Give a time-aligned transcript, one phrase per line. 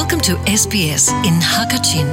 [0.00, 2.08] Welcome to SBS in Hakachin.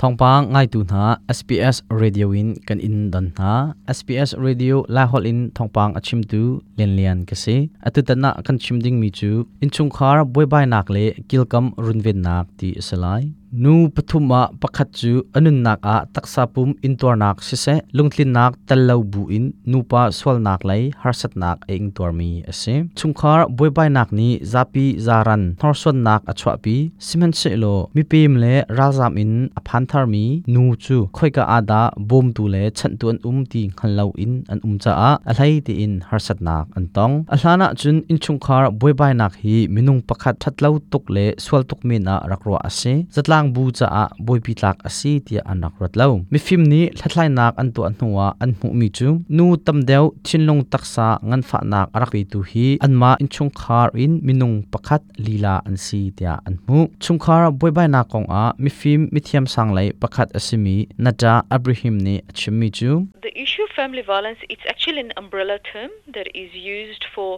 [0.00, 1.04] ทองปางง่ายตูนา
[1.38, 3.52] SPS Radio in กันอินดันนา
[3.98, 6.42] SPS Radio ลาฮอลอินทองปางอชิมตู
[6.76, 7.46] เลียนเลียนกษ
[7.84, 9.30] อตุตนะกันชิมดิงมีจู
[9.62, 10.98] อินชุงคาร์บวยบายนักเล
[11.30, 13.22] กิลกัมรุนเวนนักตีสลาย
[13.64, 17.66] นูปฐุมะปะขัดจูอนุนนักอาตักซาปุมอินตัวนักเสิเส
[17.96, 20.72] ลงทินนักตะเลาวบุอินนูปาสวลนักไล
[21.02, 22.64] ฮาร์สัตนักเองตัวมีเอเซ
[22.98, 26.76] ชุมคาร์บวยบายนักนี้ซาปีซารันทอร์สวนนักอชวปี
[27.06, 27.64] ซิมันเชโล
[27.96, 28.44] มีปีมเล
[28.78, 30.24] ราซามินอพันธารมี
[30.54, 34.92] นูจูค่อยกะอาดาบอมตูเลฉันตัวนอุ้มตีขันเลาอินอันอุ้มจ้า
[35.28, 42.82] อะไรตีอินฮาร์สัตนักอันตองอัลลานะจุนอินชุมคาร์บวยบายนักฮีมินุงปะขัดทัดเลาตุกเลสวลตุกเมนารักรัวเซ
[43.14, 46.06] จัดลาง ang bu cha a ah boi pi tlak asi tia anak rat lo.
[46.32, 49.08] Mi phim ni thlai nak an tu an huwa an mu mi chu.
[49.36, 52.66] Nu tam deu chinlong taksa ngan fa nak arak tu hi.
[52.84, 57.20] An ma in chung khar in minung pakhat lila an si tia an mu chung
[57.24, 60.76] khar boi bai na kong ah a mi phim mi thiam sang lai pakhat asimi
[61.04, 62.90] nata abraham ni achimi chu.
[63.26, 67.30] The issue of family violence, it's actually an umbrella term that is used for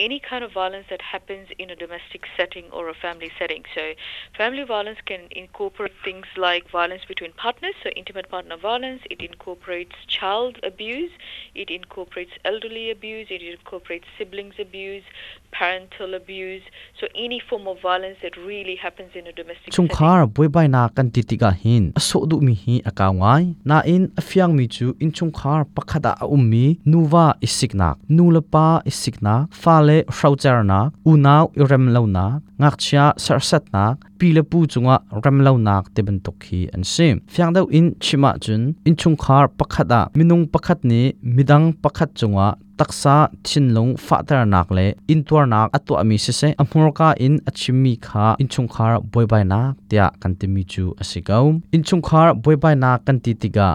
[0.00, 3.64] any kind of violence that happens in a domestic setting or a family setting.
[3.74, 3.92] So,
[4.36, 9.94] family violence can incorporate things like violence between partners, so intimate partner violence, it incorporates
[10.06, 11.10] child abuse,
[11.54, 15.04] it incorporates elderly abuse, it incorporates siblings abuse,
[15.50, 16.62] parental abuse,
[16.98, 20.66] so any form of violence that really happens in a domestic chung khar boi bai
[20.66, 21.92] na kan ti tika hin.
[21.96, 26.78] Aso du mi hi akawngai na in afyang mi chu in chung khar pakhada ummi
[26.86, 33.64] nuwa isiknak nulapa isiknak fa le hrauchar nak unaw irem lo nak ngak chia sarsat
[33.72, 37.20] nak pile pu chunga rem lo nak te ban tok hi an sim.
[37.32, 38.74] Fyang dau in chima chun.
[38.84, 42.48] In chung khar pakhada minung pakhat ni midang pakhat chunga
[42.78, 47.94] taksa chinlong fatar nak le in tuar nak atu ami se se amurka in achimi
[48.06, 51.44] kha in chung khar boy bai na tia kan ti mi chu asigau.
[51.74, 53.68] In chung khar boy bai na kan ti tiga.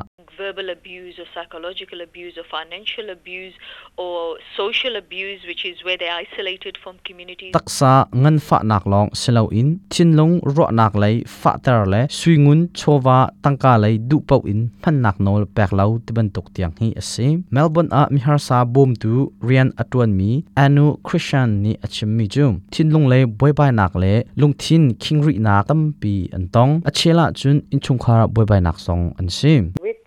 [0.54, 3.54] Verbal abuse or psychological abuse or financial abuse
[3.98, 9.10] or social abuse which is where they're isolated from communities taksa ngan fa nak long
[9.14, 14.42] selo in chinlong ro nak lai fa tar le suingun chowa tangka lai du pau
[14.46, 18.58] in phan nak nol pek lau tiban tok tiang hi ase melbourne a mihar sa
[18.66, 20.32] bom tu rian atwan mi
[20.64, 25.56] anu christian ni achim mi jum chinlong le boy bai nak le lungthin khingri na
[25.70, 29.98] tam pi antong achela chun in chung khara boy bai nak song an sim with
[29.98, 30.03] the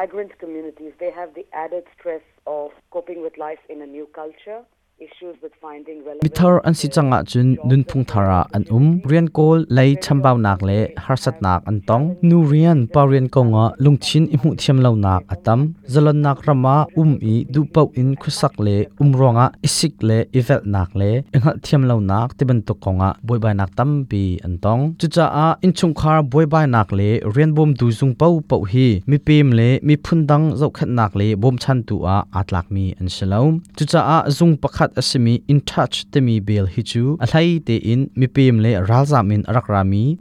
[0.00, 4.64] migrant communities, they have the added stress of coping with life in a new culture,
[5.00, 6.22] issues with finding relevant.
[6.24, 10.60] mithar an si changa chun nun phung thara an um rian kol lei chambau nak
[10.68, 15.22] le harsat nak an tong nu rian pa rian konga lungchin imu thiam lo nak
[15.34, 15.60] atam
[15.92, 20.60] zalon nak rama um i du pau in khusak le um ronga isik le ivel
[20.74, 24.54] nak le engal thiam lo nak tiban to konga boi bai nak tam pi an
[24.64, 28.14] tong chu cha a in chung khar boi bai nak le rian bom du zung
[28.20, 31.96] pau pau hi mi pim le mi phundang zau khat nak le bom chan tu
[32.14, 36.04] a atlak mi an shalom chu cha a zung pakhat asimi in touch
[36.40, 37.26] bel hi chu a
[37.66, 38.72] te in mi pem le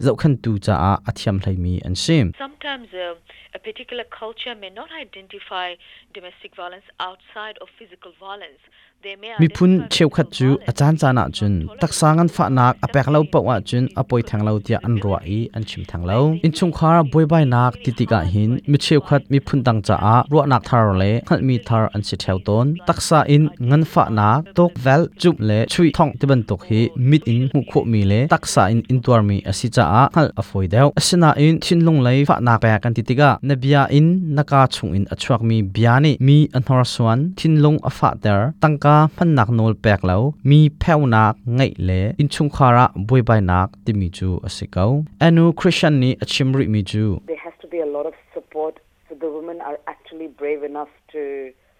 [0.05, 3.15] zau khan tu cha a athiam mi an sim sometimes uh,
[3.53, 5.75] a particular culture may not identify
[6.13, 8.61] domestic violence outside of physical violence
[9.39, 13.87] mi phun cheu khat chu achan chana chun taksangan fa nak apek lo pawa chun
[13.95, 17.25] apoi thang lo tia an ro i an chim thang lo in chung khar boi
[17.31, 20.85] bai nak titika hin mi cheu khat mi phun dang cha a ro nak thar
[21.01, 25.01] le khal mi thar an si theu ton taksa in ngan fa nak tok val
[25.21, 28.63] chup le chui thong ti ban tok hi mit in hu kho mi le taksa
[28.73, 32.19] in in tuar mi asi cha a khal afoi deu asina in chin lung lei
[32.29, 36.83] fa nak pa kan titika nabia in naka chung in achuak mi biani mi anhor
[36.93, 40.17] swan thin lung afa ter tangka ka phan nak nol pek lo
[40.49, 44.91] mi pheu nak ngai le in chung khara boi bai nak ti mi chu asikau
[45.25, 48.73] anu christian ni achimri mi chu There has to be a lot of support
[49.05, 51.21] so the women are actually brave enough to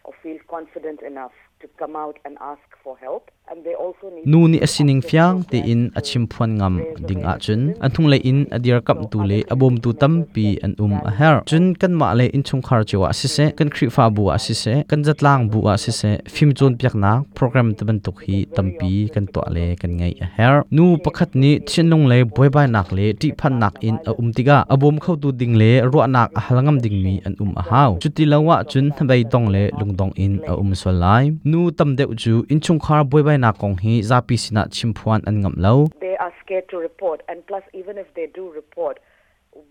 [0.05, 3.31] or feel confident enough to come out and ask for help.
[3.51, 6.75] And they also need nu ni asining fyang te in achim phuan ngam
[7.07, 7.61] ding a chun.
[7.81, 11.11] an thung le in adir kam tu le abom tu tam pi an um a
[11.19, 11.41] her.
[11.49, 14.37] chun kan ma le in chung khar chewa si se kan khri fa bu a
[14.45, 16.11] si se kan jatlang bu a si se.
[16.33, 20.13] Phim chon piak na program te ban tuk hi tampi kan to le kan ngai
[20.25, 20.55] a her.
[20.75, 24.29] Nu pakhat ni chinlung le boy bai nak le ti phan nak in a um
[24.37, 27.63] tiga abom khau tu ding le ro nak a halangam ding mi an um a
[27.71, 31.95] haw chuti lawa chun bai dong le lungdong in a um so lai nu tam
[31.95, 35.53] deuh chu in chung khar boy bai na kong hi zapi sina chimphuan an ngam
[35.57, 38.99] lo they are scared to report and plus even if they do report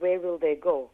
[0.01, 0.91] where will they go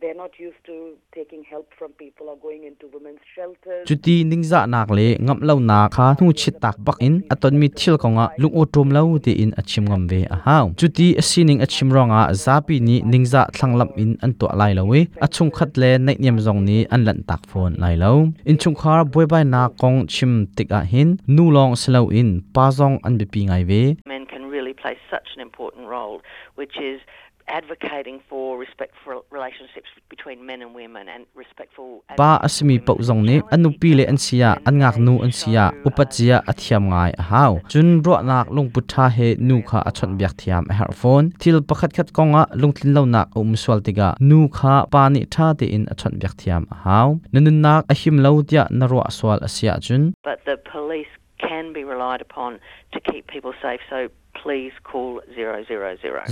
[0.00, 0.76] they're not used to
[1.14, 3.84] taking help from people or going into women's shelters.
[3.88, 7.68] chuti ningza nak le ngam lo na kha hu chit tak bak in aton mi
[7.78, 11.60] thil konga lung o tom lo ti in achim ngam ve a haw chuti asining
[11.66, 16.16] achim ronga zapi ni ningza thanglam in an to lai lowe achung khat le nei
[16.22, 18.12] niam zong ni an lan tak phone lai lo
[18.50, 22.30] in chung khar boy bai na kong chim tik a hin nu long slo in
[22.54, 23.82] pa zong an bi pi ngai ve
[24.12, 26.16] men can really play such an important role,
[26.54, 27.00] which is
[27.48, 32.02] advocating for respectful relationships between men and women and respectful.
[32.16, 35.64] pa asmi pau zong ni anu pi le an sia an ngak nu an sia
[35.88, 40.34] upachia athiam ngai a haw chun ro nak lung putha he nu kha achon biak
[40.40, 44.38] thiam a her phone til pakhat khat konga lungthin lo nak um swal tiga nu
[44.58, 48.16] kha pa ni tha te in achon biak thiam a haw nanun nak a him
[48.24, 52.58] lo tia na ro swal asia chun But the police can be relied upon
[52.92, 54.08] to keep people safe, so
[54.42, 55.64] please call 000.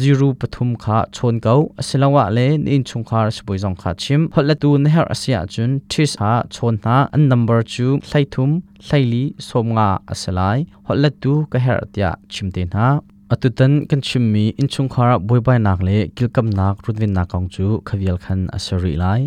[0.03, 4.55] ziru pathum kha chon kau asilawa le nin chung khar siboi zong kha chim hotla
[4.63, 8.51] tu na her asia chun this ha chon na an number chu thlaithum
[8.87, 10.59] thlaili somnga asalai
[10.89, 12.87] hotla tu ka her tia chimte na
[13.33, 17.67] atutan kan chimmi in chung khar boibai nak le kilkam nak rudwin na kong chu
[17.89, 19.21] khavial khan asari lai.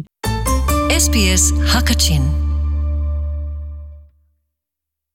[1.03, 2.46] SBS Hakachin